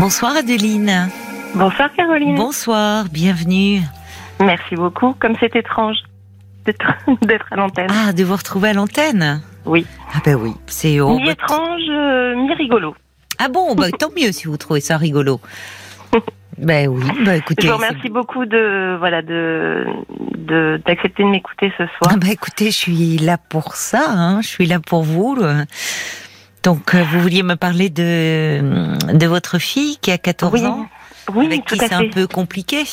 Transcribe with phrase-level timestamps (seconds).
[0.00, 1.10] Bonsoir Adeline.
[1.54, 2.34] Bonsoir Caroline.
[2.34, 3.82] Bonsoir, bienvenue.
[4.40, 5.12] Merci beaucoup.
[5.12, 5.98] Comme c'est étrange
[6.64, 7.90] d'être à l'antenne.
[7.90, 9.84] Ah, de vous retrouver à l'antenne Oui.
[10.14, 12.94] Ah ben oui, c'est mi étrange, euh, mi rigolo.
[13.38, 15.38] Ah bon, bah, tant mieux si vous trouvez ça rigolo.
[16.56, 17.66] ben oui, bah écoutez.
[17.66, 19.84] Je vous remercie beaucoup de voilà de
[20.82, 22.10] d'accepter de, m'écouter ce soir.
[22.10, 25.36] Ah bah écoutez, je suis là pour ça, hein, je suis là pour vous.
[26.62, 30.86] Donc, euh, vous vouliez me parler de, de votre fille qui a 14 ans
[31.34, 32.84] Oui, avec tout qui c'est un peu compliqué.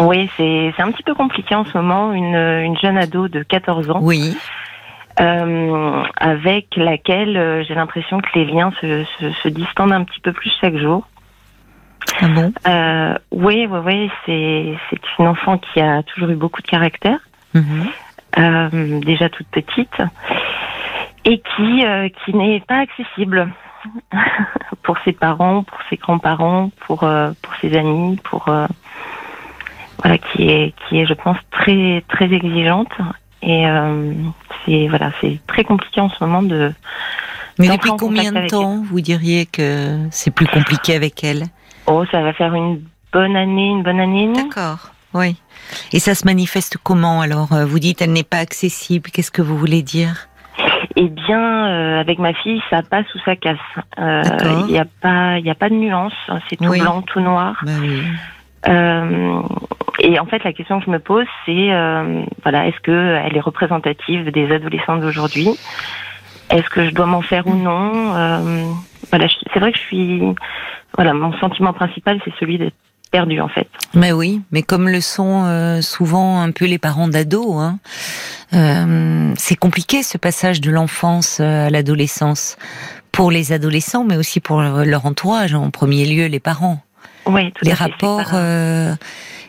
[0.00, 2.12] Oui, c'est un petit peu compliqué en ce moment.
[2.12, 3.98] Une, une jeune ado de 14 ans.
[4.02, 4.36] Oui.
[5.20, 10.18] Euh, avec laquelle euh, j'ai l'impression que les liens se, se, se, distendent un petit
[10.18, 11.06] peu plus chaque jour.
[12.20, 12.52] Ah bon?
[12.66, 14.76] Euh, Oui, oui, oui.
[14.90, 17.18] C'est une enfant qui a toujours eu beaucoup de caractère.
[17.54, 17.86] Mhm.
[18.38, 20.02] Euh, déjà toute petite
[21.24, 23.48] et qui euh, qui n'est pas accessible
[24.82, 28.66] pour ses parents, pour ses grands-parents, pour euh, pour ses amis, pour euh,
[30.02, 32.92] voilà qui est qui est je pense très très exigeante
[33.42, 33.66] et
[34.64, 36.72] c'est voilà c'est très compliqué en ce moment de
[37.58, 41.44] mais depuis combien de temps vous diriez que c'est plus compliqué avec elle?
[41.86, 44.32] Oh, ça va faire une bonne année, une bonne année.
[44.34, 44.90] D'accord.
[45.12, 45.36] Oui.
[45.92, 47.54] Et ça se manifeste comment alors?
[47.66, 49.10] Vous dites elle n'est pas accessible.
[49.10, 50.28] Qu'est-ce que vous voulez dire?
[50.96, 53.56] Eh bien, euh, avec ma fille, ça passe ou ça casse.
[53.98, 54.22] Euh,
[54.60, 56.12] il n'y a pas, il a pas de nuance.
[56.48, 57.60] C'est tout blanc, tout noir.
[57.62, 58.02] Bah oui.
[58.68, 59.40] euh,
[60.00, 63.36] et en fait, la question que je me pose, c'est euh, voilà, est-ce que elle
[63.36, 65.48] est représentative des adolescents d'aujourd'hui?
[66.50, 68.14] Est-ce que je dois m'en faire ou non?
[68.14, 68.64] Euh,
[69.10, 70.22] Voilà, c'est vrai que je suis.
[70.96, 72.74] Voilà, mon sentiment principal, c'est celui d'être
[73.14, 73.68] perdu en fait.
[73.94, 77.78] Mais oui, mais comme le sont euh, souvent un peu les parents d'ados, hein,
[78.52, 82.56] euh, c'est compliqué ce passage de l'enfance euh, à l'adolescence
[83.12, 86.82] pour les adolescents, mais aussi pour leur entourage, en premier lieu les parents.
[87.26, 88.92] Oui, tout les à rapports, euh,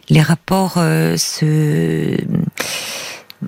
[0.09, 2.16] les rapports euh, se,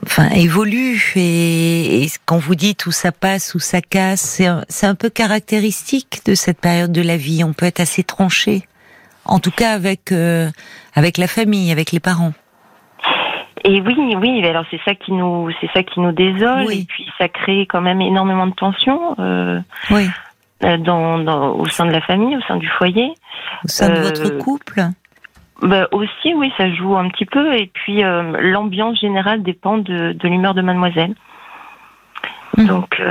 [0.04, 4.64] enfin évoluent et, et, quand vous dites où ça passe, où ça casse, c'est un,
[4.82, 7.44] un peu caractéristique de cette période de la vie.
[7.44, 8.64] On peut être assez tranché
[9.28, 10.50] en tout cas avec euh,
[10.96, 12.34] avec la famille, avec les parents.
[13.64, 16.82] Et oui, oui, alors c'est ça qui nous, c'est ça qui nous désole, Oui.
[16.82, 19.60] et puis ça crée quand même énormément de tensions euh,
[19.92, 20.08] Oui.
[20.64, 23.12] euh, dans, dans, au sein de la famille, au sein du foyer.
[23.66, 24.84] Au sein de Euh, votre couple.
[25.62, 30.14] Bah, aussi, oui, ça joue un petit peu, et puis euh, l'ambiance générale dépend de,
[30.14, 31.16] de l'humeur de Mademoiselle.
[32.58, 32.68] Mhm.
[32.68, 33.02] Donc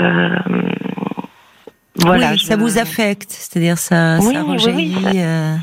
[1.97, 2.31] voilà.
[2.33, 5.03] oui, je- ça vous affecte, c'est-à-dire ça, Oui, ça oui, oui, rejaillit.
[5.03, 5.57] ça- euh,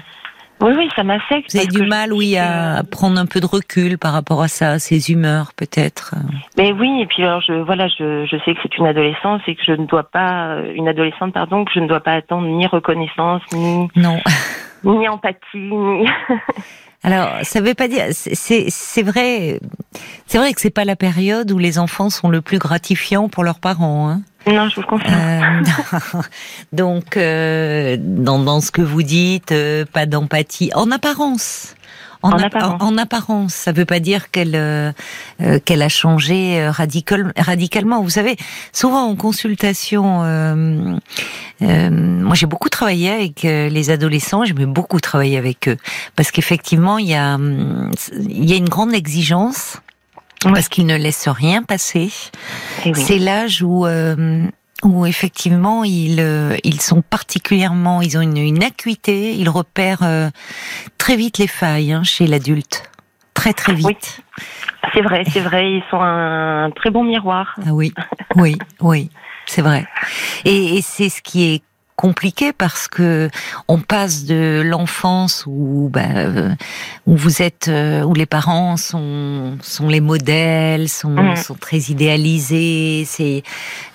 [0.64, 1.52] Oui, oui, ça m'affecte.
[1.52, 4.48] vous avez du mal, je oui, à prendre un peu de recul par rapport à
[4.48, 6.16] ça, à ses humeurs, peut-être.
[6.58, 9.56] Mais oui, et puis alors je voilà, je, je sais que c'est une adolescence et
[9.56, 12.66] que je ne dois pas une adolescente pardon, que je ne dois pas attendre ni
[12.66, 14.18] reconnaissance ni Non.
[14.86, 15.38] ni empathie.
[15.56, 16.08] Ni...
[17.06, 18.06] Alors, ça veut pas dire.
[18.12, 19.60] c'est- C'est c'est vrai.
[20.26, 23.44] C'est vrai que c'est pas la période où les enfants sont le plus gratifiants pour
[23.44, 24.10] leurs parents.
[24.10, 24.22] Hein.
[24.48, 25.14] Non, je vous le confirme.
[25.16, 26.22] Euh,
[26.74, 31.76] donc, euh, dans, dans ce que vous dites, euh, pas d'empathie, en apparence.
[32.26, 32.82] En appa- apparence.
[32.82, 34.94] en apparence, ça veut pas dire qu'elle euh,
[35.42, 38.02] euh, qu'elle a changé radical, radicalement.
[38.02, 38.38] Vous savez,
[38.72, 40.96] souvent en consultation, euh,
[41.64, 45.76] euh, moi j'ai beaucoup travaillé avec les adolescents, j'ai beaucoup travaillé avec eux
[46.16, 49.82] parce qu'effectivement il y a hum, il y a une grande exigence
[50.52, 52.12] Parce qu'ils ne laissent rien passer.
[52.86, 52.96] Eh oui.
[52.96, 54.46] C'est l'âge où euh,
[54.84, 60.30] où effectivement ils euh, ils sont particulièrement ils ont une, une acuité, ils repèrent euh,
[60.98, 62.84] très vite les failles hein, chez l'adulte,
[63.34, 63.88] très très vite.
[63.88, 64.44] Oui.
[64.94, 67.56] C'est vrai, c'est vrai, ils sont un très bon miroir.
[67.66, 67.94] Ah oui,
[68.36, 69.10] oui, oui,
[69.46, 69.88] c'est vrai.
[70.44, 71.64] Et, et c'est ce qui est
[71.96, 73.30] compliqué parce que
[73.68, 76.50] on passe de l'enfance où bah, euh,
[77.06, 81.36] où vous êtes euh, où les parents sont sont les modèles sont Mhm.
[81.36, 83.06] sont très idéalisés.
[83.08, 83.44] C'est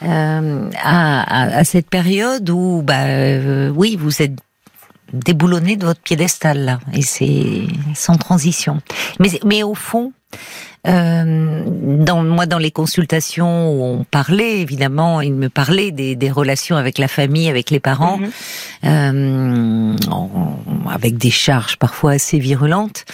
[0.03, 4.37] euh, à, à, à cette période où bah euh, oui vous êtes
[5.13, 6.81] déboulonné de votre piédestal là.
[6.93, 7.63] Et c'est
[7.95, 8.81] sans transition.
[9.21, 10.13] Mais mais au fond
[10.87, 16.31] euh, dans moi dans les consultations où on parlait évidemment il me parlait des, des
[16.31, 18.31] relations avec la famille avec les parents Mhm.
[18.85, 19.97] euh,
[20.91, 23.05] avec des charges parfois assez virulentes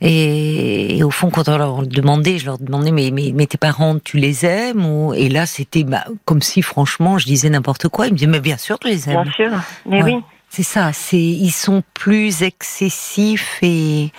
[0.00, 3.58] et, et au fond quand on leur demandait je leur demandais mais mais, mais tes
[3.58, 7.88] parents tu les aimes ou et là c'était bah, comme si franchement je disais n'importe
[7.88, 9.50] quoi ils me disaient mais bien sûr je les aime Bien sûr,
[9.88, 10.14] mais Ouais.
[10.14, 10.20] oui.
[10.54, 14.12] C'est ça, c'est ils sont plus excessifs et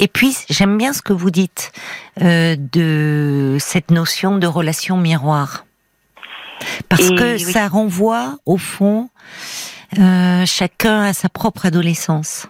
[0.00, 1.72] et puis j'aime bien ce que vous dites
[2.22, 5.66] euh, de cette notion de relation miroir
[6.88, 7.38] parce Et que oui.
[7.38, 9.10] ça renvoie au fond
[9.98, 12.48] euh, chacun a sa propre adolescence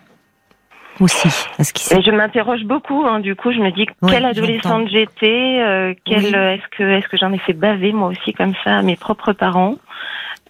[1.01, 1.29] aussi.
[1.61, 3.05] ce qui Et je m'interroge beaucoup.
[3.05, 7.17] Hein, du coup, je me dis quelle adolescente j'étais, euh, quelle est-ce que est-ce que
[7.17, 9.75] j'en ai fait baver moi aussi comme ça à mes propres parents.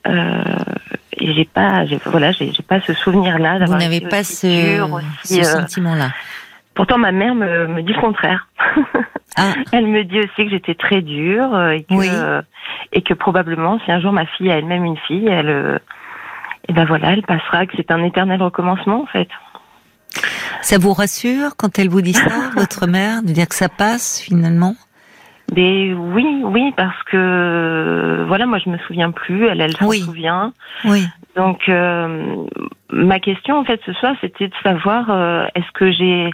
[0.06, 0.42] Euh,
[1.16, 3.78] et j'ai pas, voilà, j'ai pas ce souvenir-là d'avoir.
[3.78, 4.78] Vous n'avez pas ce,
[5.24, 6.10] ce euh, sentiment-là.
[6.74, 8.48] Pourtant, ma mère me, me dit le contraire.
[9.36, 9.52] Ah.
[9.72, 12.42] Elle me dit aussi que j'étais très dure euh, et que,
[12.92, 15.80] et que probablement, si un jour ma fille a elle-même une fille, elle,
[16.68, 19.28] et ben voilà, elle passera, que c'est un éternel recommencement en fait.
[20.62, 24.20] Ça vous rassure quand elle vous dit ça, votre mère, de dire que ça passe
[24.20, 24.74] finalement?
[25.54, 30.52] Mais oui, oui, parce que voilà, moi je me souviens plus, elle, elle s'en souvient.
[30.84, 31.06] Oui.
[31.36, 32.46] Donc euh,
[32.90, 36.30] ma question en fait ce soir, c'était de savoir euh, est-ce que j'ai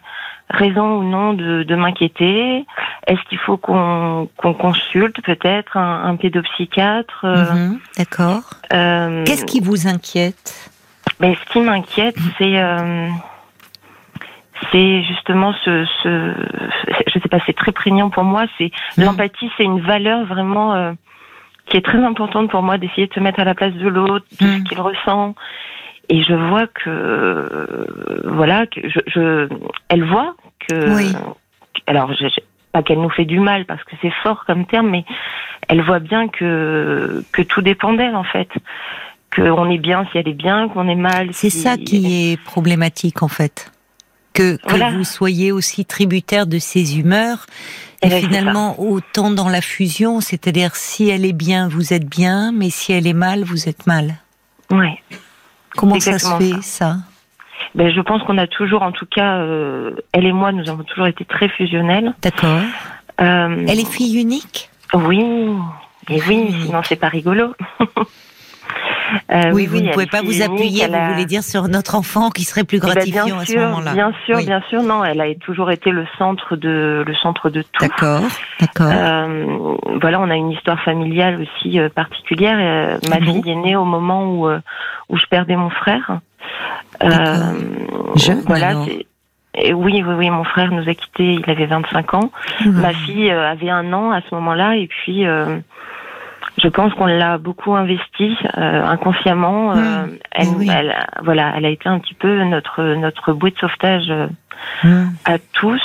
[0.49, 2.65] raison ou non de, de m'inquiéter?
[3.07, 8.43] Est-ce qu'il faut qu'on qu'on consulte peut-être un, un pédopsychiatre euh, mhm, D'accord.
[8.71, 10.71] Qu'est-ce qui vous inquiète?
[11.19, 12.57] ben, ce qui m'inquiète, c'est
[14.73, 16.35] c'est justement ce, ce,
[17.07, 18.45] je sais pas, c'est très prégnant pour moi.
[18.59, 19.05] C'est mmh.
[19.05, 20.93] l'empathie, c'est une valeur vraiment euh,
[21.67, 24.27] qui est très importante pour moi d'essayer de se mettre à la place de l'autre,
[24.41, 24.65] de ce mmh.
[24.65, 25.35] qu'il ressent.
[26.09, 27.87] Et je vois que, euh,
[28.25, 29.49] voilà, que je, je,
[29.89, 30.35] elle voit
[30.69, 31.13] que, oui.
[31.87, 32.27] alors, je,
[32.73, 35.05] pas qu'elle nous fait du mal parce que c'est fort comme terme, mais
[35.69, 38.49] elle voit bien que que tout dépend d'elle en fait
[39.35, 41.29] qu'on est bien si elle est bien, qu'on est mal.
[41.33, 43.73] C'est ça qui est problématique en fait
[44.41, 47.47] que, que vous soyez aussi tributaire de ses humeurs.
[48.03, 52.09] Et, eh ben, finalement, autant dans la fusion, c'est-à-dire si elle est bien, vous êtes
[52.09, 54.15] bien, mais si elle est mal, vous êtes mal.
[54.71, 54.89] Oui.
[55.77, 56.97] Comment ça se fait, ça,
[57.75, 60.85] ben, Je pense qu'on a toujours, en tout cas, euh, elle et moi, nous avons
[60.85, 62.15] toujours été très fusionnels.
[62.23, 62.63] D'accord.
[63.21, 64.71] Euh, elle est fille unique?
[64.95, 65.21] Oui.
[66.09, 67.55] Et oui, sinon c'est pas rigolo.
[69.33, 72.45] Euh, oui, vous ne pouvez pas vous appuyer, vous voulez dire, sur notre enfant qui
[72.45, 73.93] serait plus eh ben, gratifiant à ce moment-là.
[73.93, 77.63] Bien sûr, bien sûr, non, elle a toujours été le centre de le centre de
[77.63, 77.81] tout.
[77.81, 78.23] D'accord,
[78.61, 78.91] d'accord.
[78.91, 82.57] Euh, voilà, on a une histoire familiale aussi euh, particulière.
[82.59, 84.49] Euh, ma fille est née au moment où
[85.09, 86.21] où je perdais mon frère.
[88.17, 88.75] Jeune, voilà,
[89.55, 92.31] et oui, oui, oui, mon frère nous a quittés, il avait 25 ans.
[92.67, 95.25] Ma fille avait un an à ce moment-là, et puis
[96.63, 99.73] je pense qu'on l'a beaucoup investi euh, inconsciemment.
[99.73, 100.71] Euh, mmh.
[100.71, 104.27] elle, voilà, elle a été un petit peu notre notre bouée de sauvetage euh,
[104.85, 105.09] mmh.
[105.25, 105.83] à tous.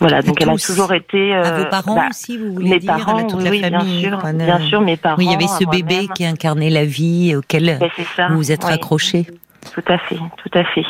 [0.00, 1.34] voilà, donc elle a toujours été.
[1.34, 4.10] à vos parents bah, aussi, vous voulez mes dire parents, toute oui, la famille, bien
[4.10, 5.16] sûr, bien sûr, mes parents.
[5.18, 8.64] Oui, il y avait ce bébé qui incarnait la vie auquel ben, vous vous êtes
[8.64, 9.26] raccroché.
[9.74, 10.86] Tout à fait, tout à fait.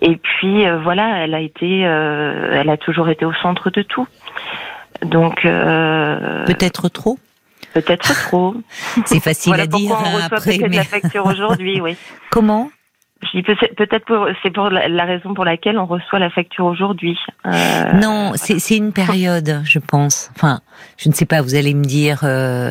[0.00, 4.06] Et puis voilà, elle a été, elle a toujours été au centre de tout.
[5.02, 7.18] Donc euh, peut-être trop.
[7.74, 8.54] Peut-être trop.
[9.06, 10.58] C'est facile à dire on après.
[10.58, 10.76] Mais...
[10.76, 11.96] la facture aujourd'hui, oui.
[12.30, 12.70] Comment
[13.20, 17.18] je dis peut-être c'est pour la raison pour laquelle on reçoit la facture aujourd'hui.
[17.46, 20.30] Euh, non, c'est une période, je pense.
[20.36, 20.60] Enfin,
[20.96, 21.42] je ne sais pas.
[21.42, 22.20] Vous allez me dire.
[22.22, 22.70] Euh,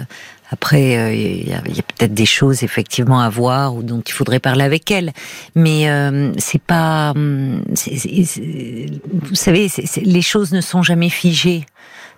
[0.50, 4.14] après, euh, il y a, a peut-être des choses effectivement à voir ou dont il
[4.14, 5.12] faudrait parler avec elle,
[5.56, 7.12] mais euh, c'est pas.
[7.12, 9.68] Hum, vous savez,
[10.02, 11.66] les choses ne sont jamais figées.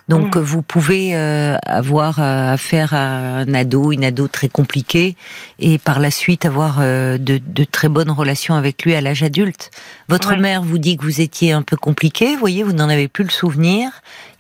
[0.10, 0.40] Donc mm.
[0.40, 5.16] vous pouvez euh, avoir affaire à un ado, une ado très compliquée,
[5.60, 9.24] et par la suite avoir euh, de, de, très bonnes relations avec lui à l'âge
[9.24, 9.70] adulte.
[10.10, 13.08] Votre mère vous dit que vous étiez un peu compliqué, vous voyez, vous n'en avez
[13.08, 13.92] plus le souvenir.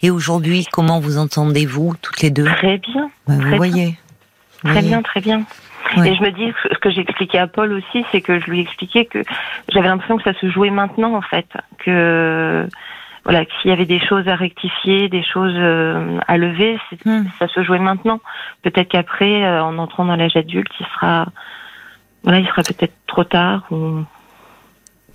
[0.01, 2.45] Et aujourd'hui, comment vous entendez-vous toutes les deux?
[2.45, 3.09] Très bien.
[3.27, 3.97] vous voyez.
[4.63, 5.43] Très bien, très bien.
[5.97, 9.05] Et je me dis, ce que j'expliquais à Paul aussi, c'est que je lui expliquais
[9.05, 9.23] que
[9.69, 11.47] j'avais l'impression que ça se jouait maintenant, en fait.
[11.79, 12.67] Que
[13.23, 17.23] voilà, s'il y avait des choses à rectifier, des choses euh, à lever, hmm.
[17.37, 18.19] ça se jouait maintenant.
[18.63, 21.27] Peut-être qu'après, euh, en entrant dans l'âge adulte, il sera,
[22.23, 23.65] voilà, il sera peut-être trop tard.
[23.71, 24.03] Ou...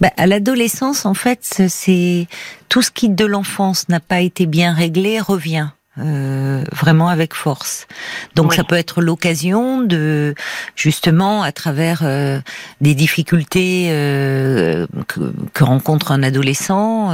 [0.01, 2.27] Bah, à l'adolescence, en fait, c'est
[2.69, 5.69] tout ce qui de l'enfance n'a pas été bien réglé revient.
[5.97, 7.87] Euh, vraiment avec force.
[8.35, 10.35] Donc ça peut être l'occasion de
[10.75, 12.41] justement à travers euh,
[12.81, 17.13] des difficultés euh, que, que, rencontre un adolescent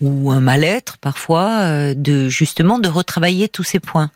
[0.00, 4.08] ou un mal-être parfois, de justement de retravailler tous ces points.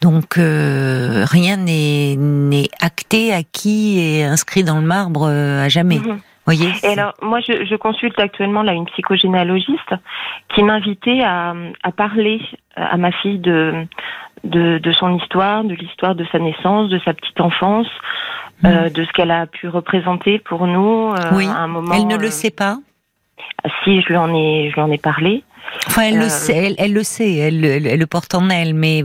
[0.00, 6.00] Donc rien n'est n'est acté, acquis et inscrit dans le marbre à jamais.
[6.00, 6.18] Mhm.
[6.44, 9.94] Voyez, et alors, moi, je, je, consulte actuellement là une psychogénéalogiste
[10.52, 11.54] qui m'invitait à,
[11.84, 12.40] à parler
[12.76, 13.86] à ma fille de,
[14.44, 17.86] de, de son histoire, de l'histoire de sa naissance, de sa petite enfance,
[18.62, 18.66] mmh.
[18.66, 21.46] euh, de ce qu'elle a pu représenter pour nous euh, oui.
[21.46, 21.94] à un moment.
[21.94, 22.78] Elle ne le euh, sait pas.
[23.84, 25.44] Si, je lui en ai, je lui en ai parlé.
[25.86, 29.02] Enfin, elle le sait, elle, le sait, elle, le porte en elle, mais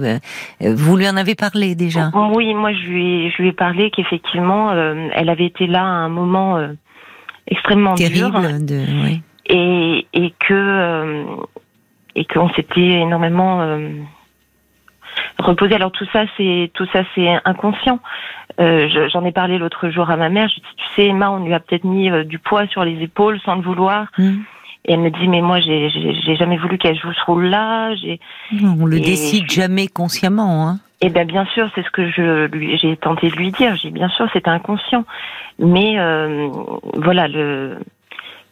[0.60, 2.12] vous lui en avez parlé déjà?
[2.14, 5.86] Oui, moi je lui ai, je lui ai parlé qu'effectivement, elle avait été là à
[5.86, 6.60] un moment
[7.48, 9.22] extrêmement terrible, de, oui.
[9.46, 11.26] et et que
[12.18, 13.62] et qu'on s'était énormément
[15.40, 15.76] reposer.
[15.76, 18.00] Alors tout ça, c'est tout ça, c'est inconscient.
[18.60, 20.50] Euh, J'en ai parlé l'autre jour à ma mère.
[20.50, 23.02] Je dis, tu sais, Emma, on lui a peut-être mis euh, du poids sur les
[23.04, 24.08] épaules sans le vouloir.
[24.18, 24.38] Mm.
[24.86, 27.94] Et elle me dit, mais moi, j'ai jamais voulu qu'elle joue ce rôle-là.
[28.64, 30.68] On le décide jamais consciemment.
[30.68, 30.80] Hein.
[31.02, 33.76] Eh ben bien sûr, c'est ce que je lui j'ai tenté de lui dire.
[33.76, 35.06] J'ai bien sûr, c'était inconscient.
[35.60, 36.48] Mais euh,
[36.96, 37.78] voilà, le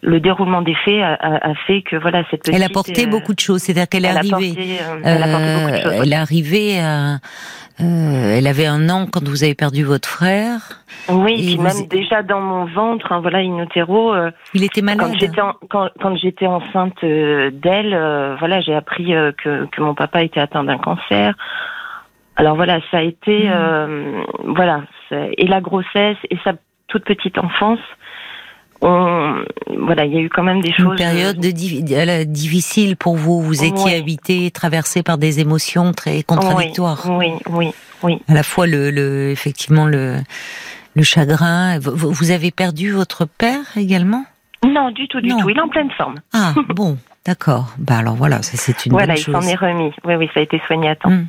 [0.05, 2.55] le déroulement des faits a, fait que voilà cette petite.
[2.55, 4.53] Elle a porté euh, beaucoup de choses, c'est-à-dire qu'elle est arrivée.
[4.79, 6.01] Euh, elle a porté beaucoup de choses.
[6.03, 7.15] Elle est arrivée à.
[7.81, 10.62] Euh, elle avait un an quand vous avez perdu votre frère.
[11.09, 14.15] Oui, et même déjà dans mon ventre, hein, voilà, in utero.
[14.53, 15.07] il était malade.
[15.07, 19.07] Quand j'étais quand, quand j'étais enceinte d'elle, voilà, j'ai appris
[19.43, 21.33] que, que mon papa était atteint d'un cancer.
[22.38, 24.53] Alors voilà, ça a été, mmh.
[24.55, 26.53] voilà, et la grossesse et sa
[26.88, 27.79] toute petite enfance
[28.82, 30.91] voilà, il y a eu quand même des choses.
[30.91, 31.51] Une période de
[32.24, 33.41] difficile pour vous.
[33.41, 37.05] Vous étiez habité, traversé par des émotions très contradictoires.
[37.10, 37.72] Oui, oui,
[38.03, 38.22] oui.
[38.27, 40.17] À la fois le, le effectivement le,
[40.96, 41.77] le chagrin.
[41.79, 44.25] Vous, avez perdu votre père également?
[44.65, 45.50] Non, du tout, du tout.
[45.50, 46.15] Il est en pleine forme.
[46.34, 47.74] Ah bon, d'accord.
[47.77, 49.27] Bah alors voilà, ça c'est une voilà, chose.
[49.27, 49.91] Voilà, il s'en est remis.
[50.05, 51.12] Oui, oui, ça a été soigné à temps.
[51.12, 51.27] Hmm.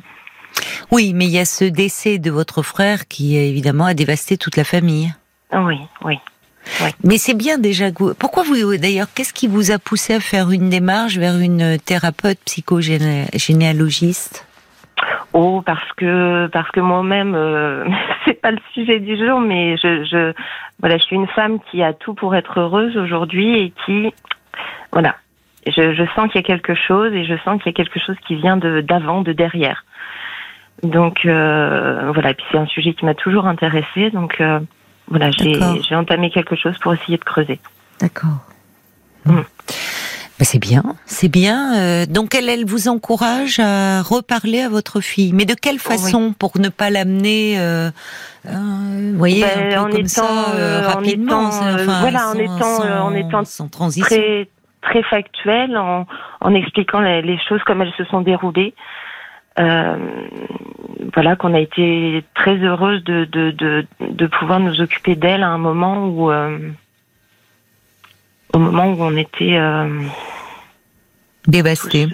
[0.91, 4.57] Oui, mais il y a ce décès de votre frère qui évidemment a dévasté toute
[4.57, 5.13] la famille.
[5.53, 6.17] Oui, oui.
[7.03, 7.85] Mais c'est bien déjà.
[8.19, 12.39] Pourquoi vous, d'ailleurs, qu'est-ce qui vous a poussé à faire une démarche vers une thérapeute
[12.45, 14.47] psychogénéalogiste?
[15.33, 17.85] Oh, parce que parce que moi-même, euh,
[18.25, 20.33] c'est pas le sujet du jour, mais je, je
[20.79, 24.13] voilà, je suis une femme qui a tout pour être heureuse aujourd'hui et qui
[24.91, 25.15] voilà,
[25.65, 27.99] je, je sens qu'il y a quelque chose et je sens qu'il y a quelque
[27.99, 29.85] chose qui vient de d'avant, de derrière.
[30.81, 34.41] Donc euh, voilà, et puis c'est un sujet qui m'a toujours intéressée, donc.
[34.41, 34.59] Euh,
[35.07, 37.59] voilà, j'ai entamé quelque chose pour essayer de creuser.
[37.99, 38.39] D'accord.
[39.25, 39.41] Mm.
[40.39, 41.75] Ben, c'est bien, c'est bien.
[41.75, 46.31] Euh, donc elle, elle vous encourage à reparler à votre fille, mais de quelle façon
[46.37, 47.89] pour ne pas l'amener, euh,
[48.45, 50.25] euh, vous voyez, ben, un peu comme ça
[50.93, 51.49] rapidement,
[52.01, 54.05] voilà, en étant, en étant sans transition.
[54.05, 54.47] très
[54.83, 56.05] très factuel, en,
[56.39, 58.75] en expliquant les, les, choses comme elles se sont déroulées.
[59.59, 59.97] Euh,
[61.13, 65.49] voilà qu'on a été très heureuse de, de, de, de pouvoir nous occuper d'elle à
[65.49, 66.59] un moment où euh,
[68.53, 70.03] au moment où on était euh,
[71.47, 72.07] dévasté.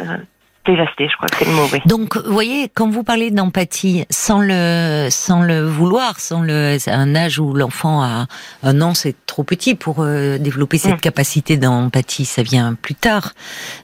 [0.66, 1.68] Dévasté, je crois que c'est le mot.
[1.86, 7.16] Donc, vous voyez, quand vous parlez d'empathie, sans le, sans le vouloir, sans le, un
[7.16, 8.28] âge où l'enfant a
[8.64, 11.02] un an, c'est trop petit pour développer cette mm.
[11.02, 12.24] capacité d'empathie.
[12.24, 13.34] Ça vient plus tard.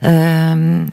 [0.05, 0.85] Euh,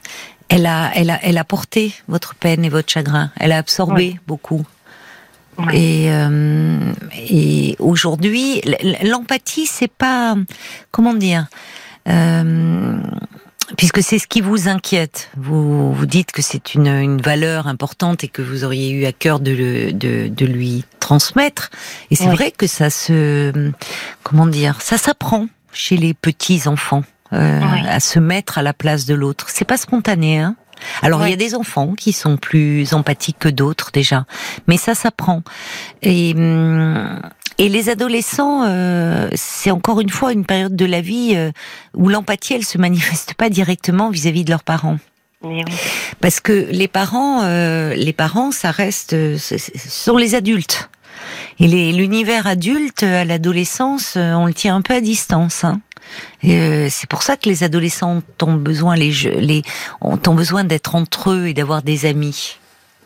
[0.49, 3.31] elle a, elle a, elle a porté votre peine et votre chagrin.
[3.37, 4.65] Elle a absorbé beaucoup.
[5.73, 8.61] Et, euh, et aujourd'hui,
[9.03, 10.37] l'empathie, c'est pas,
[10.91, 11.47] comment dire,
[12.09, 13.01] euh,
[13.79, 15.31] puisque c'est ce qui vous inquiète.
[15.37, 19.13] Vous vous dites que c'est une, une valeur importante et que vous auriez eu à
[19.13, 21.71] cœur de, de, de lui transmettre.
[22.11, 23.73] Et c'est vrai que ça se,
[24.23, 27.03] comment dire, ça s'apprend chez les petits enfants.
[27.33, 29.47] Euh, à se mettre à la place de l'autre.
[29.49, 30.57] C'est pas spontané, hein
[31.01, 34.27] alors il y a des enfants qui sont plus empathiques que d'autres déjà,
[34.67, 35.43] mais ça s'apprend.
[36.03, 37.19] Et hum,
[37.57, 41.51] et les adolescents, euh, c'est encore une fois une période de la vie euh,
[41.95, 44.99] où l'empathie, elle se manifeste pas directement vis-à-vis de leurs parents.
[46.21, 50.91] Parce que les parents, les parents, ça reste, ce sont les adultes.
[51.61, 55.63] Et l'univers adulte à l'adolescence, on le tient un peu à distance.
[55.63, 55.81] Hein.
[56.45, 59.11] Euh, c'est pour ça que les adolescents ont besoin, les,
[59.41, 59.63] les
[60.01, 62.59] ont, besoin d'être entre eux et d'avoir des amis.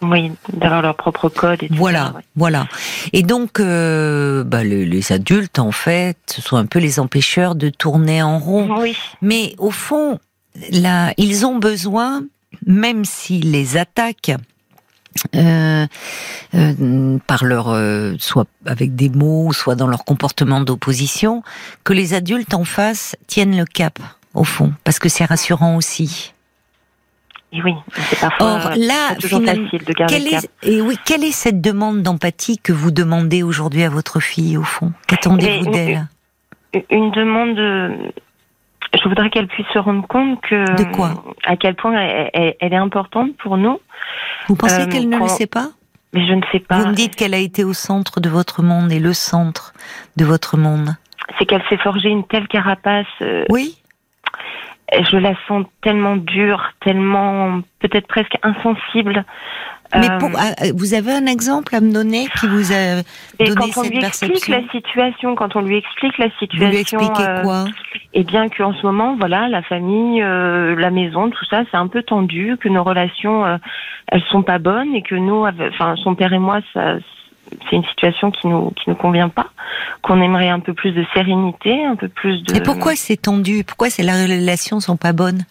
[0.02, 1.62] Oui, d'avoir leur propre code.
[1.62, 2.66] Et voilà, voilà.
[3.12, 7.68] Et donc, euh, bah, les, adultes, en fait, ce sont un peu les empêcheurs de
[7.68, 8.80] tourner en rond.
[8.80, 8.96] Oui.
[9.20, 10.18] Mais au fond,
[10.72, 12.24] là, ils ont besoin,
[12.66, 14.32] même s'ils les attaquent,
[15.34, 15.86] euh,
[16.54, 21.42] euh, par leur euh, soit avec des mots, soit dans leur comportement d'opposition,
[21.84, 23.98] que les adultes en face tiennent le cap
[24.34, 26.32] au fond, parce que c'est rassurant aussi.
[27.52, 31.32] Et oui, c'est parfois Or, là, facile de garder quelle est, et oui, quelle est
[31.32, 34.92] cette demande d'empathie que vous demandez aujourd'hui à votre fille au fond?
[35.08, 36.06] Qu'attendez-vous d'elle?
[36.90, 38.12] Une demande
[38.92, 41.22] je voudrais qu'elle puisse se rendre compte que de quoi?
[41.44, 41.94] à quel point
[42.32, 43.80] elle, est importante pour nous.
[44.50, 45.68] Vous pensez euh, qu'elle ne le sait pas
[46.12, 46.80] Mais je ne sais pas.
[46.80, 49.72] Vous me dites qu'elle a été au centre de votre monde et le centre
[50.16, 50.96] de votre monde.
[51.38, 53.06] C'est qu'elle s'est forgée une telle carapace.
[53.22, 53.80] Euh, oui.
[54.92, 59.24] Je la sens tellement dure, tellement peut-être presque insensible.
[59.94, 63.02] Mais pour, euh, ah, vous avez un exemple à me donner qui vous a
[63.38, 66.66] donné quand on cette lui perception explique la situation, quand on lui explique la situation,
[66.66, 67.64] Vous lui expliquez euh, quoi?
[68.12, 71.88] et bien qu'en ce moment, voilà, la famille, euh, la maison, tout ça, c'est un
[71.88, 73.56] peu tendu, que nos relations, euh,
[74.08, 76.98] elles sont pas bonnes et que nous, enfin, son père et moi, ça,
[77.68, 79.48] c'est une situation qui nous qui nous convient pas,
[80.02, 82.54] qu'on aimerait un peu plus de sérénité, un peu plus de.
[82.56, 85.44] Et pourquoi c'est tendu Pourquoi c'est la relations sont pas bonnes?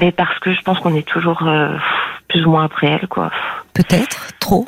[0.00, 1.76] Mais parce que je pense qu'on est toujours euh,
[2.28, 3.30] plus ou moins après elle, quoi.
[3.74, 4.66] Peut-être trop.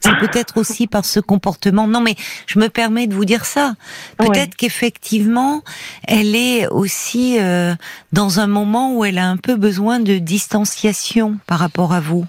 [0.00, 1.86] C'est peut-être aussi par ce comportement.
[1.86, 2.16] Non, mais
[2.48, 3.74] je me permets de vous dire ça.
[4.18, 4.50] Peut-être Ouais.
[4.58, 5.62] qu'effectivement,
[6.08, 7.72] elle est aussi euh,
[8.12, 12.26] dans un moment où elle a un peu besoin de distanciation par rapport à vous.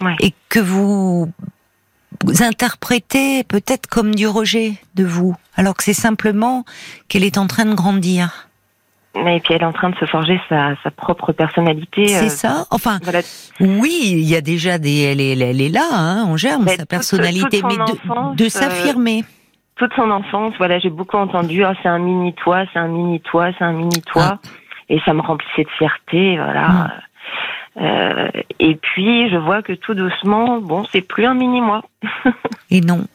[0.00, 0.16] Ouais.
[0.20, 1.30] Et que vous,
[2.24, 6.64] vous interprétez peut-être comme du rejet de vous, alors que c'est simplement
[7.08, 8.48] qu'elle est en train de grandir.
[9.16, 12.08] Et puis elle est en train de se forger sa, sa propre personnalité.
[12.08, 13.20] C'est euh, ça Enfin, Voilà,
[13.60, 16.72] Oui, il y a déjà des, elle est, elle est là, hein, en germe, Mais
[16.72, 19.24] sa toute- personnalité, toute mais de, enfance, de euh, s'affirmer.
[19.76, 23.20] toute son enfance, voilà, j'ai beaucoup entendu, Ah, c'est un mini toi, c'est un mini
[23.20, 24.40] toi, c'est un mini toi,
[24.88, 26.94] et ça me remplissait de fierté, voilà.
[27.76, 28.28] Euh,
[28.60, 31.82] et puis je vois que tout doucement, bon, c'est plus un mini moi.
[32.70, 33.06] Et non,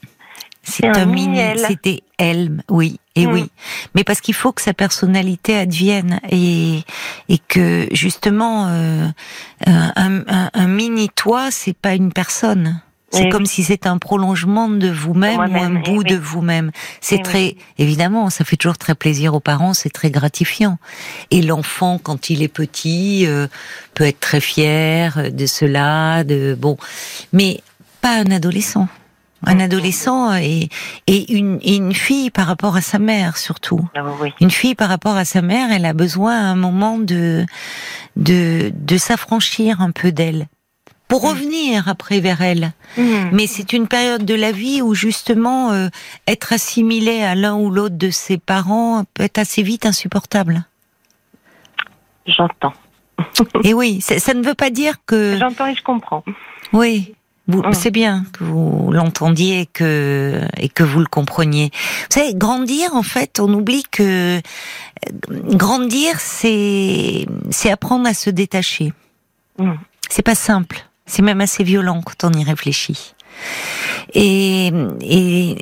[0.63, 3.31] c'est un un mini, c'était elle, oui, et Mm.
[3.31, 3.49] oui.
[3.95, 6.81] Mais parce qu'il faut que sa personnalité advienne et
[7.29, 9.07] et que justement euh,
[9.65, 9.91] un,
[10.27, 12.81] un, un mini toi, c'est pas une personne.
[13.11, 16.09] C'est comme si c'était un prolongement de vous-même ou un bout oui.
[16.09, 16.71] de vous-même.
[17.01, 17.23] C'est oui.
[17.23, 20.77] très, évidemment, ça fait toujours très plaisir aux parents, c'est très gratifiant.
[21.31, 23.47] Et l'enfant, quand il est petit, euh,
[23.93, 26.77] peut être très fier de cela, de bon,
[27.33, 27.61] mais
[28.01, 28.87] pas un adolescent.
[29.45, 30.67] Un adolescent et,
[31.07, 33.79] et une, et une fille par rapport à sa mère surtout.
[33.95, 34.03] Ah
[34.41, 37.45] Une fille par rapport à sa mère, elle a besoin à un moment de
[38.17, 40.47] de, de s'affranchir un peu d'elle
[41.09, 41.27] pour Mm.
[41.27, 42.71] revenir après vers elle.
[42.97, 43.31] Mhm.
[43.33, 45.89] Mais c'est une période de la vie où justement euh,
[46.27, 50.63] être assimilé à l'un ou l'autre de ses parents peut être assez vite insupportable.
[52.25, 52.74] j'entends,
[53.63, 56.24] Et oui, ça, ne veut pas dire que j'entends et je comprends.
[56.74, 57.13] oui.
[57.48, 57.74] Mm.
[57.74, 61.72] C'est bien que vous l'entendiez et que, et que vous le compreniez.
[61.74, 64.41] Vous savez, grandir, en fait, on oublie que euh,
[65.31, 68.93] grandir, c'est, c'est apprendre à se détacher.
[70.11, 70.85] C'est pas simple.
[71.09, 73.13] C'est même assez violent quand on y réfléchit.
[74.13, 75.55] Et, et,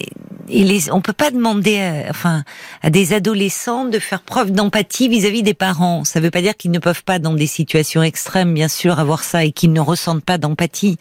[0.49, 2.43] et les, on peut pas demander, à, enfin,
[2.81, 6.03] à des adolescents de faire preuve d'empathie vis-à-vis des parents.
[6.03, 9.23] Ça veut pas dire qu'ils ne peuvent pas, dans des situations extrêmes, bien sûr, avoir
[9.23, 10.97] ça et qu'ils ne ressentent pas d'empathie.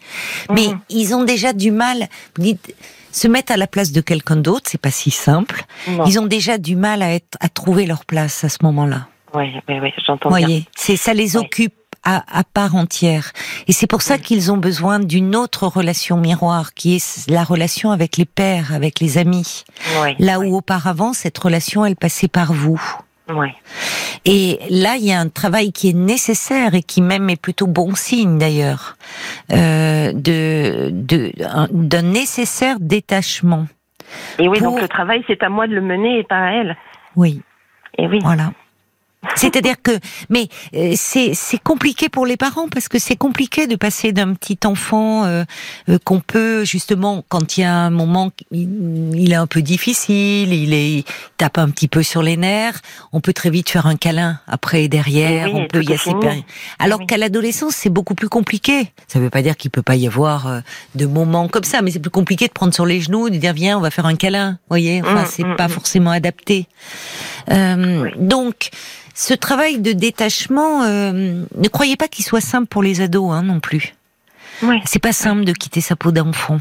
[0.49, 0.79] Mais Mhm.
[0.89, 2.07] ils ont déjà du mal.
[2.37, 2.75] Vous dites,
[3.11, 5.63] se mettre à la place de quelqu'un d'autre, c'est pas si simple.
[5.87, 6.05] Non.
[6.05, 9.07] Ils ont déjà du mal à être, à trouver leur place à ce moment-là.
[9.33, 10.39] Oui, oui, oui, j'entends bien.
[10.39, 11.73] voyez, c'est ça les occupe
[12.09, 13.31] à, à part entière.
[13.67, 17.91] Et c'est pour ça qu'ils ont besoin d'une autre relation miroir, qui est la relation
[17.91, 19.65] avec les pères, avec les amis.
[20.01, 22.81] Oui, Là où auparavant, cette relation, elle passait par vous.
[23.29, 23.49] oui.
[24.25, 27.67] Et là, il y a un travail qui est nécessaire et qui même est plutôt
[27.67, 28.97] bon signe d'ailleurs,
[29.53, 33.67] euh, de de- un- d'un nécessaire détachement.
[34.39, 36.51] Et oui, Pour- donc le travail, c'est à moi de le mener et pas à
[36.51, 36.77] elle.
[37.15, 37.41] Oui,
[37.97, 38.19] Et oui.
[38.21, 38.51] voilà.
[39.35, 39.91] C'est-à-dire que,
[40.29, 44.57] mais euh, c'est compliqué pour les parents parce que c'est compliqué de passer d'un petit
[44.65, 45.43] enfant euh,
[45.89, 49.61] euh, qu'on peut justement quand il y a un moment il, il est un peu
[49.61, 51.03] difficile, il est il
[51.37, 54.83] tape un petit peu sur les nerfs, on peut très vite faire un câlin après
[54.83, 55.97] et derrière, oui, on peut y a
[56.79, 57.05] Alors Oui.
[57.05, 58.91] qu'à l'adolescence c'est beaucoup plus compliqué.
[59.07, 60.59] Ça veut pas dire qu'il peut pas y avoir euh,
[60.95, 63.53] de moments comme ça, mais c'est plus compliqué de prendre sur les genoux, de dire
[63.53, 65.01] viens on va faire un câlin, voyez.
[65.03, 65.71] Enfin Mm, c'est mm, pas mm.
[65.71, 66.67] forcément adapté.
[67.49, 68.11] Euh, Oui.
[68.17, 68.69] Donc,
[69.19, 73.41] ce travail de détachement, euh, ne croyez pas qu'il soit simple pour les ados hein,
[73.41, 73.95] non plus.
[74.61, 74.79] Oui.
[74.85, 76.59] C'est pas simple de quitter sa peau d'enfant.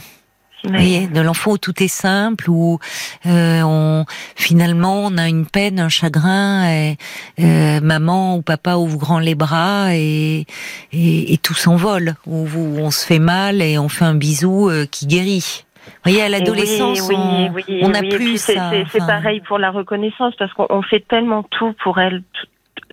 [0.65, 2.79] Vous voyez, de l'enfant où tout est simple, où
[3.27, 6.97] euh, on finalement on a une peine, un chagrin, et
[7.41, 10.47] euh, maman ou papa ouvre grand les bras et
[10.93, 12.17] et, et tout s'envole.
[12.27, 15.67] Où, on se fait mal et on fait un bisou euh, qui guérit.
[15.87, 18.71] Vous voyez, à l'adolescence, oui, on oui, n'a plus ça.
[18.91, 22.23] C'est Enfin, pareil pour la reconnaissance parce qu'on on fait tellement tout pour elle.
[22.33, 22.47] Tout-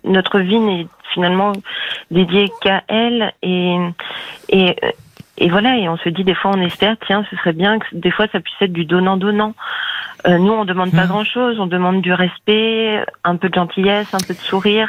[0.04, 1.52] Notre vie n'est finalement
[2.10, 3.76] dédiée qu'à elle et
[4.48, 4.76] et
[5.38, 7.86] et voilà et on se dit des fois on espère tiens ce serait bien que
[7.92, 9.54] des fois ça puisse être du donnant donnant.
[10.26, 11.08] Euh, nous on demande pas Mhm.
[11.08, 14.88] grand chose, on demande du respect, un peu de gentillesse, un peu de sourire.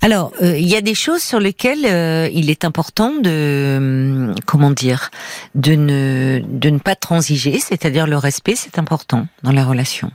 [0.00, 4.34] Alors, euh, il y a des choses sur lesquelles euh, il est important de, hum,
[4.46, 5.10] comment dire,
[5.54, 10.10] de ne, de ne pas transiger, c'est-à-dire le respect, c'est important dans la relation.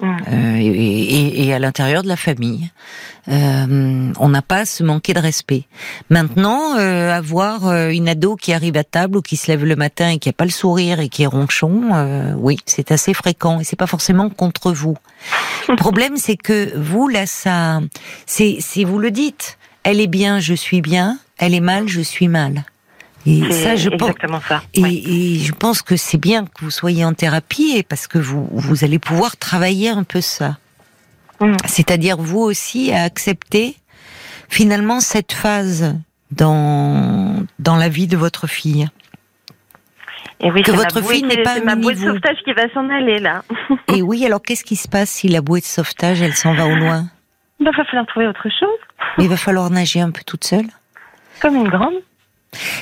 [0.00, 0.16] Mm.
[0.28, 2.70] Euh, et, et, à l'intérieur de la famille.
[3.28, 5.64] Euh, on n'a pas à se manquer de respect.
[6.08, 9.74] Maintenant, euh, avoir euh, une ado qui arrive à table ou qui se lève le
[9.74, 13.12] matin et qui a pas le sourire et qui est ronchon, euh, oui, c'est assez
[13.12, 14.96] fréquent et c'est pas forcément contre vous.
[15.68, 17.80] Le problème, c'est que vous là, ça,
[18.24, 19.58] c'est, c'est vous le dites.
[19.82, 21.18] Elle est bien, je suis bien.
[21.38, 22.64] Elle est mal, je suis mal.
[23.26, 24.62] Et ça, je exactement ça.
[24.74, 28.84] Et, je pense que c'est bien que vous soyez en thérapie parce que vous, vous
[28.84, 30.56] allez pouvoir travailler un peu ça.
[31.40, 31.56] Mm.
[31.66, 33.76] C'est-à-dire vous aussi à accepter
[34.48, 35.96] finalement cette phase
[36.30, 38.88] dans, dans la vie de votre fille.
[40.40, 43.18] Et oui, que votre fille n'est pas ma bouée de sauvetage qui va s'en aller
[43.18, 43.42] là.
[43.94, 46.66] Et oui, alors qu'est-ce qui se passe si la bouée de sauvetage elle s'en va
[46.66, 47.06] au loin?
[47.58, 48.78] Il va falloir trouver autre chose.
[49.18, 50.66] il va falloir nager un peu toute seule.
[51.40, 51.94] Comme une grande.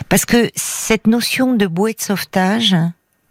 [0.08, 2.76] Parce que cette notion de bouée de sauvetage,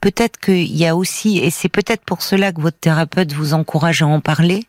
[0.02, 4.02] peut-être qu'il y a aussi, et c'est peut-être pour cela que votre thérapeute vous encourage
[4.02, 4.66] à en parler,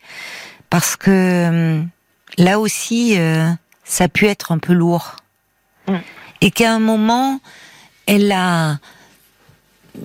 [0.70, 1.88] parce que hum,
[2.38, 3.50] là aussi, euh,
[3.84, 5.16] ça a pu être un peu lourd.
[5.88, 5.96] Mm.
[6.40, 7.40] Et qu'à un moment,
[8.06, 8.78] elle a,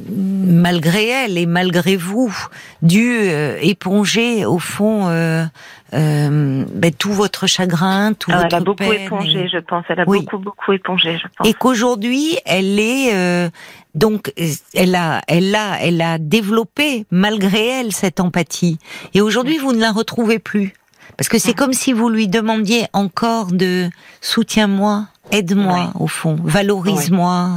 [0.10, 2.36] malgré elle et malgré vous,
[2.82, 5.46] dû euh, éponger au fond euh,
[5.94, 9.86] euh, ben, tout votre chagrin, tout ah, votre Elle a beaucoup épongé, je pense.
[9.90, 11.48] Elle a beaucoup beaucoup épongé, je pense.
[11.48, 13.52] Et qu'aujourd'hui, elle est
[13.94, 14.34] donc
[14.74, 18.80] elle a elle a elle a développé malgré elle cette empathie.
[19.14, 20.74] Et aujourd'hui, vous ne la retrouvez plus.
[21.18, 21.56] Parce que c'est mm.
[21.56, 23.90] comme si vous lui demandiez encore de
[24.22, 27.50] soutiens-moi, aide-moi au fond, valorise-moi,